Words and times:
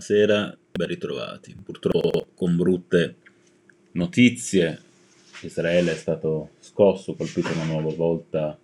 buonasera, 0.00 0.56
ben 0.72 0.86
ritrovati. 0.86 1.54
Purtroppo 1.62 2.28
con 2.34 2.56
brutte 2.56 3.16
notizie, 3.92 4.80
Israele 5.42 5.92
è 5.92 5.94
stato 5.94 6.52
scosso, 6.58 7.12
colpito 7.12 7.52
una 7.52 7.66
nuova 7.66 7.92
volta 7.94 8.58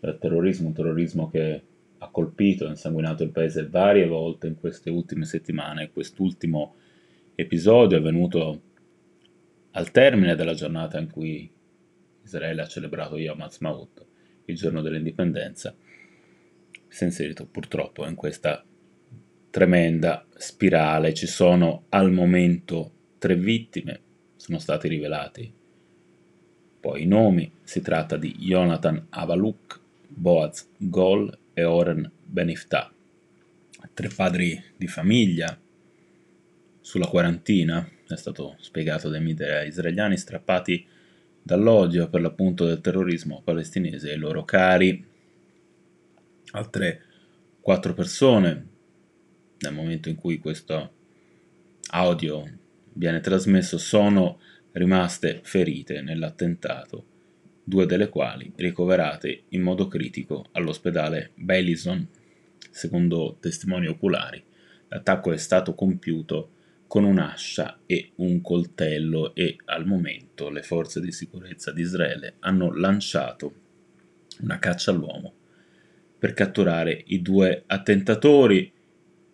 dal 0.00 0.18
terrorismo, 0.18 0.68
un 0.68 0.72
terrorismo 0.72 1.28
che 1.28 1.62
ha 1.98 2.08
colpito 2.08 2.64
e 2.64 2.70
insanguinato 2.70 3.22
il 3.22 3.32
paese 3.32 3.68
varie 3.68 4.06
volte 4.06 4.46
in 4.46 4.58
queste 4.58 4.88
ultime 4.88 5.26
settimane. 5.26 5.90
Quest'ultimo 5.92 6.76
episodio 7.34 7.98
è 7.98 8.00
avvenuto 8.00 8.60
al 9.72 9.90
termine 9.90 10.36
della 10.36 10.54
giornata 10.54 10.98
in 10.98 11.10
cui 11.10 11.50
Israele 12.24 12.62
ha 12.62 12.66
celebrato 12.66 13.18
Yom 13.18 13.42
Ha'atzmaut, 13.42 14.06
il 14.46 14.56
giorno 14.56 14.80
dell'indipendenza, 14.80 15.74
si 16.88 17.02
è 17.02 17.06
inserito 17.06 17.44
purtroppo 17.44 18.06
in 18.06 18.14
questa 18.14 18.64
tremenda 19.58 20.24
spirale. 20.36 21.12
Ci 21.14 21.26
sono 21.26 21.86
al 21.88 22.12
momento 22.12 22.92
tre 23.18 23.34
vittime, 23.34 24.00
sono 24.36 24.60
stati 24.60 24.86
rivelati 24.86 25.52
poi 26.78 27.02
i 27.02 27.06
nomi. 27.06 27.50
Si 27.64 27.80
tratta 27.80 28.16
di 28.16 28.36
Jonathan 28.38 29.08
Avaluk, 29.10 29.80
Boaz 30.06 30.68
Gol 30.76 31.36
e 31.52 31.64
Oren 31.64 32.08
Benifta, 32.24 32.88
tre 33.92 34.08
padri 34.14 34.62
di 34.76 34.86
famiglia 34.86 35.58
sulla 36.80 37.08
quarantina, 37.08 37.84
è 38.06 38.14
stato 38.14 38.54
spiegato 38.60 39.08
dai 39.08 39.20
media 39.20 39.64
israeliani, 39.64 40.16
strappati 40.16 40.86
dall'odio 41.42 42.08
per 42.08 42.20
l'appunto 42.20 42.64
del 42.64 42.80
terrorismo 42.80 43.42
palestinese 43.42 44.12
ai 44.12 44.18
loro 44.18 44.44
cari. 44.44 45.04
Altre 46.52 47.02
quattro 47.60 47.92
persone 47.92 48.76
nel 49.60 49.72
momento 49.72 50.08
in 50.08 50.16
cui 50.16 50.38
questo 50.38 50.92
audio 51.90 52.44
viene 52.92 53.20
trasmesso 53.20 53.78
sono 53.78 54.40
rimaste 54.72 55.40
ferite 55.42 56.00
nell'attentato, 56.00 57.04
due 57.64 57.86
delle 57.86 58.08
quali 58.08 58.52
ricoverate 58.56 59.44
in 59.50 59.62
modo 59.62 59.88
critico 59.88 60.46
all'ospedale 60.52 61.32
Bailison. 61.34 62.06
Secondo 62.70 63.36
testimoni 63.40 63.86
oculari, 63.86 64.42
l'attacco 64.88 65.32
è 65.32 65.36
stato 65.36 65.74
compiuto 65.74 66.50
con 66.86 67.04
un'ascia 67.04 67.80
e 67.86 68.12
un 68.16 68.40
coltello 68.40 69.34
e 69.34 69.56
al 69.66 69.86
momento 69.86 70.48
le 70.48 70.62
forze 70.62 71.00
di 71.00 71.12
sicurezza 71.12 71.70
di 71.70 71.82
Israele 71.82 72.36
hanno 72.40 72.74
lanciato 72.74 73.66
una 74.40 74.58
caccia 74.58 74.90
all'uomo 74.90 75.34
per 76.18 76.32
catturare 76.32 77.02
i 77.08 77.20
due 77.20 77.64
attentatori 77.66 78.72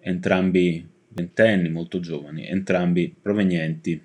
entrambi 0.06 0.86
ventenni, 1.08 1.70
molto 1.70 1.98
giovani, 1.98 2.46
entrambi 2.46 3.14
provenienti 3.20 4.00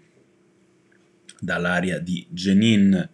dall'area 1.39 1.99
di 1.99 2.25
Jenin. 2.29 3.09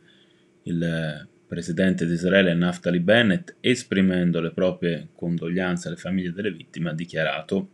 Il 0.64 1.28
presidente 1.48 2.06
di 2.06 2.14
Israele 2.14 2.54
Naftali 2.54 3.00
Bennett, 3.00 3.56
esprimendo 3.60 4.40
le 4.40 4.52
proprie 4.52 5.10
condoglianze 5.16 5.88
alle 5.88 5.98
famiglie 5.98 6.32
delle 6.32 6.52
vittime, 6.52 6.90
ha 6.90 6.94
dichiarato 6.94 7.70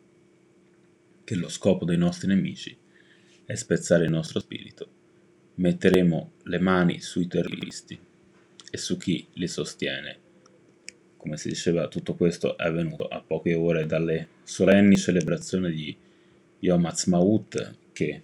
che 1.24 1.36
lo 1.36 1.50
scopo 1.50 1.84
dei 1.84 1.98
nostri 1.98 2.28
nemici 2.28 2.78
è 3.46 3.56
spezzare 3.56 4.06
il 4.06 4.12
nostro 4.12 4.40
spirito. 4.40 4.90
Metteremo 5.56 6.34
le 6.44 6.60
mani 6.60 7.02
sui 7.02 7.28
terroristi 7.28 8.00
e 8.70 8.78
su 8.78 8.98
chi 8.98 9.28
li 9.34 9.48
sostiene 9.48 10.21
come 11.22 11.38
si 11.38 11.50
diceva, 11.50 11.88
tutto 11.88 12.16
questo 12.16 12.58
è 12.58 12.66
avvenuto 12.66 13.08
a 13.08 13.22
poche 13.22 13.54
ore 13.54 13.86
dalle 13.86 14.28
solenni 14.42 14.98
celebrazioni 14.98 15.72
di 15.72 15.96
Yom 16.62 16.84
Ha'atzmaut 16.84 17.76
che 17.94 18.22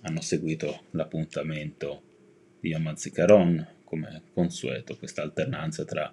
hanno 0.00 0.20
seguito 0.22 0.84
l'appuntamento 0.92 2.02
di 2.58 2.70
Yom 2.70 2.86
HaZikaron, 2.86 3.66
come 3.84 4.22
consueto, 4.32 4.96
questa 4.96 5.20
alternanza 5.20 5.84
tra 5.84 6.10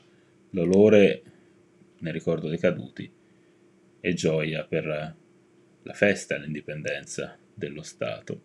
dolore 0.49 1.23
nel 1.99 2.11
ricordo 2.11 2.49
dei 2.49 2.59
caduti 2.59 3.09
e 4.01 4.13
gioia 4.13 4.65
per 4.65 4.85
la 4.85 5.94
festa 5.94 6.35
all'indipendenza 6.35 7.38
dello 7.53 7.81
Stato. 7.81 8.41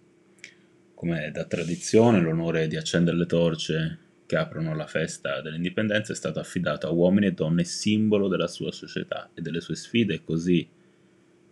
Come 0.94 1.32
da 1.32 1.44
tradizione 1.44 2.20
l'onore 2.20 2.69
di 2.69 2.76
accendere 2.76 3.16
le 3.16 3.26
torce 3.26 3.99
che 4.31 4.37
aprono 4.37 4.77
la 4.77 4.87
festa 4.87 5.41
dell'indipendenza 5.41 6.13
è 6.13 6.15
stato 6.15 6.39
affidato 6.39 6.87
a 6.87 6.93
uomini 6.93 7.27
e 7.27 7.33
donne 7.33 7.65
simbolo 7.65 8.29
della 8.29 8.47
sua 8.47 8.71
società 8.71 9.29
e 9.35 9.43
delle 9.43 9.61
sue 9.61 9.75
sfide 9.75 10.15
e 10.15 10.23
così 10.23 10.65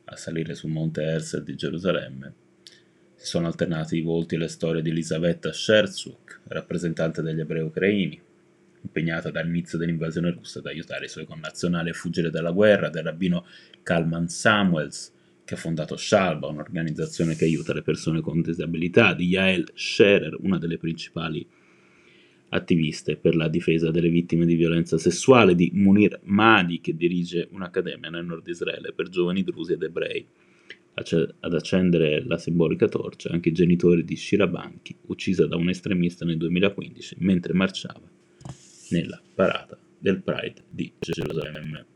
a 0.05 0.15
salire 0.15 0.55
sul 0.55 0.71
monte 0.71 1.03
Herzl 1.03 1.43
di 1.43 1.56
Gerusalemme. 1.56 2.34
Si 3.16 3.27
sono 3.27 3.49
alternati 3.49 3.97
i 3.97 4.00
volti 4.00 4.37
e 4.37 4.39
le 4.39 4.47
storie 4.47 4.81
di 4.81 4.91
Elisaveta 4.91 5.53
Sherzuk, 5.53 6.43
rappresentante 6.47 7.21
degli 7.21 7.41
ebrei 7.41 7.62
ucraini, 7.62 8.22
impegnata 8.83 9.33
dall'inizio 9.33 9.77
dell'invasione 9.77 10.31
russa 10.31 10.60
ad 10.60 10.66
aiutare 10.66 11.06
i 11.06 11.09
suoi 11.09 11.27
connazionali 11.27 11.91
a 11.91 11.95
fuggire 11.95 12.31
dalla 12.31 12.53
guerra, 12.53 12.91
del 12.91 13.03
rabbino 13.03 13.45
Kalman 13.83 14.28
Samuels, 14.28 15.12
che 15.45 15.55
ha 15.55 15.56
fondato 15.56 15.97
Shalba, 15.97 16.47
un'organizzazione 16.47 17.34
che 17.34 17.45
aiuta 17.45 17.75
le 17.75 17.83
persone 17.83 18.21
con 18.21 18.41
disabilità, 18.41 19.15
di 19.15 19.27
Yael 19.27 19.69
Scherer, 19.75 20.37
una 20.39 20.59
delle 20.59 20.78
principali 20.78 21.45
attiviste 22.50 23.16
per 23.16 23.34
la 23.34 23.48
difesa 23.48 23.91
delle 23.91 24.09
vittime 24.09 24.47
di 24.47 24.54
violenza 24.54 24.98
sessuale, 24.98 25.54
di 25.54 25.70
Munir 25.75 26.20
Mahdi, 26.25 26.81
che 26.81 26.97
dirige 26.97 27.48
un'accademia 27.50 28.10
nel 28.10 28.25
nord 28.25 28.47
Israele 28.47 28.92
per 28.92 29.09
giovani 29.09 29.42
drusi 29.42 29.72
ed 29.72 29.82
ebrei. 29.82 30.26
Ad 30.94 31.54
accendere 31.54 32.25
la 32.25 32.38
simbolica 32.38 32.88
torcia 32.88 33.31
anche 33.31 33.50
i 33.50 33.53
genitori 33.53 34.04
di 34.04 34.16
Shira 34.16 34.48
Banchi, 34.48 34.97
uccisa 35.06 35.47
da 35.47 35.54
un 35.54 35.69
estremista 35.69 36.25
nel 36.25 36.38
2015 36.38 37.16
mentre 37.20 37.53
marciava 37.53 38.10
nella 38.91 39.22
parata 39.32 39.78
del 39.97 40.20
Pride 40.22 40.65
di 40.69 40.91
Gerusalemme. 40.98 41.86